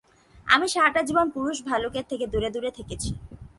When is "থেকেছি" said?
2.77-3.09